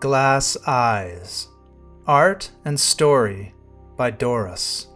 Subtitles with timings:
[0.00, 1.48] Glass Eyes
[2.06, 3.52] Art and Story
[3.96, 4.86] by Doras.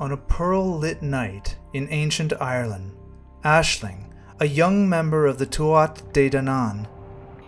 [0.00, 2.96] On a pearl lit night in ancient Ireland,
[3.44, 6.88] Aisling, a young member of the Tuatha De Danann,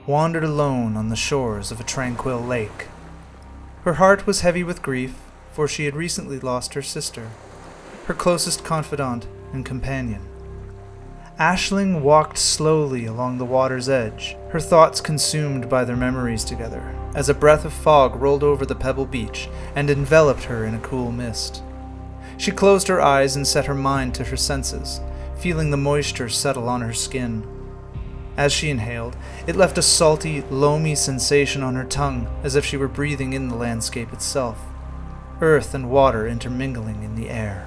[0.07, 2.87] wandered alone on the shores of a tranquil lake.
[3.83, 5.17] Her heart was heavy with grief,
[5.51, 7.31] for she had recently lost her sister,
[8.05, 10.25] her closest confidant and companion.
[11.41, 17.31] Aisling walked slowly along the water's edge, her thoughts consumed by their memories together, as
[17.31, 21.11] a breath of fog rolled over the pebble beach and enveloped her in a cool
[21.11, 21.63] mist.
[22.37, 25.01] She closed her eyes and set her mind to her senses,
[25.39, 27.43] feeling the moisture settle on her skin.
[28.37, 29.17] As she inhaled,
[29.47, 33.49] it left a salty, loamy sensation on her tongue, as if she were breathing in
[33.49, 34.59] the landscape itself,
[35.41, 37.67] earth and water intermingling in the air.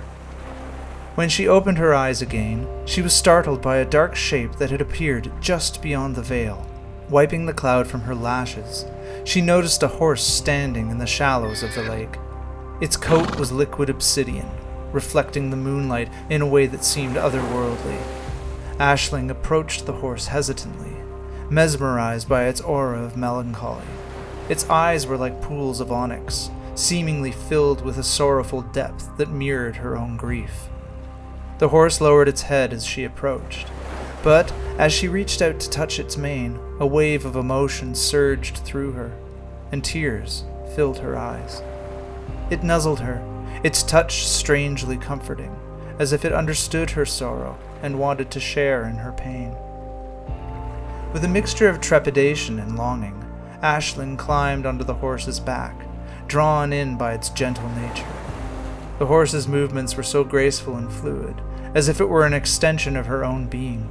[1.16, 4.82] When she opened her eyes again, she was startled by a dark shape that had
[4.82, 6.66] appeared just beyond the veil.
[7.08, 8.86] Wiping the cloud from her lashes,
[9.24, 12.18] she noticed a horse standing in the shallows of the lake.
[12.82, 14.50] Its coat was liquid obsidian,
[14.92, 18.02] reflecting the moonlight in a way that seemed otherworldly.
[18.80, 20.96] Aisling approached the horse hesitantly,
[21.48, 23.86] mesmerized by its aura of melancholy.
[24.50, 29.76] Its eyes were like pools of onyx, seemingly filled with a sorrowful depth that mirrored
[29.76, 30.70] her own grief.
[31.60, 33.68] The horse lowered its head as she approached,
[34.24, 38.94] but as she reached out to touch its mane, a wave of emotion surged through
[38.94, 39.12] her,
[39.72, 40.44] and tears
[40.76, 41.62] filled her eyes.
[42.50, 43.22] It nuzzled her,
[43.64, 45.56] its touch strangely comforting,
[46.00, 49.56] as if it understood her sorrow and wanted to share in her pain.
[51.14, 53.24] With a mixture of trepidation and longing,
[53.62, 55.76] Aisling climbed onto the horse's back,
[56.28, 58.23] drawn in by its gentle nature.
[59.00, 61.36] The horse's movements were so graceful and fluid,
[61.74, 63.90] as if it were an extension of her own being.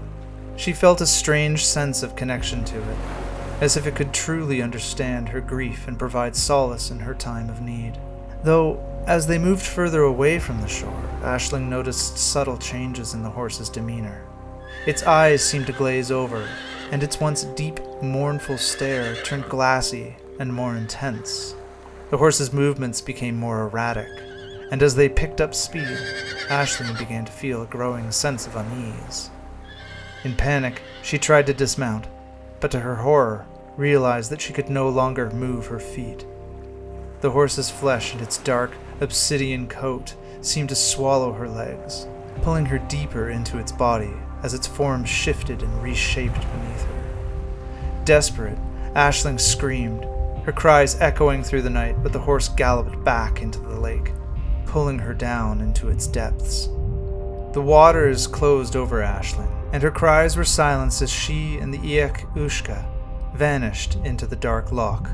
[0.56, 2.98] She felt a strange sense of connection to it,
[3.60, 7.60] as if it could truly understand her grief and provide solace in her time of
[7.60, 7.98] need.
[8.44, 13.30] Though, as they moved further away from the shore, Aisling noticed subtle changes in the
[13.30, 14.24] horse's demeanor.
[14.86, 16.48] Its eyes seemed to glaze over,
[16.92, 21.54] and its once deep, mournful stare turned glassy and more intense.
[22.10, 24.08] The horse's movements became more erratic,
[24.72, 25.98] and as they picked up speed,
[26.48, 29.28] Aisling began to feel a growing sense of unease.
[30.24, 32.06] In panic, she tried to dismount,
[32.58, 33.44] but to her horror,
[33.76, 36.24] realized that she could no longer move her feet.
[37.20, 38.72] The horse's flesh and its dark,
[39.02, 42.06] obsidian coat seemed to swallow her legs,
[42.40, 48.04] pulling her deeper into its body as its form shifted and reshaped beneath her.
[48.06, 48.58] Desperate,
[48.94, 50.06] Aisling screamed,
[50.46, 54.12] her cries echoing through the night, but the horse galloped back into the lake
[54.72, 56.68] pulling her down into its depths.
[57.52, 62.24] The waters closed over Aisling, and her cries were silenced as she and the Each
[62.34, 62.82] Uisge
[63.34, 65.10] vanished into the dark loch.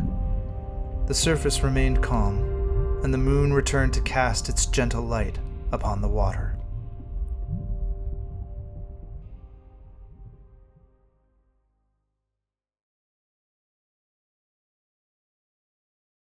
[1.06, 5.40] The surface remained calm, and the moon returned to cast its gentle light
[5.72, 6.57] upon the water.